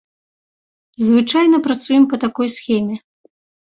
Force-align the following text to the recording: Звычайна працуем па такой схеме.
Звычайна 1.11 1.57
працуем 1.69 2.03
па 2.11 2.15
такой 2.27 2.47
схеме. 2.59 2.95